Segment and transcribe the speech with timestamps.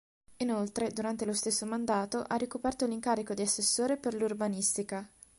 [0.37, 5.07] Inoltre, durante lo stesso mandato, ha ricoperto l’incarico di assessore per l’Urbanistica.